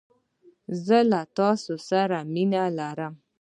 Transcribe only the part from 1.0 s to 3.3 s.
له تاسو سره مينه لرم